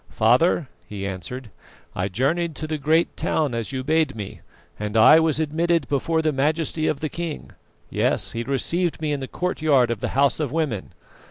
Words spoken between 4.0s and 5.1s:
me, and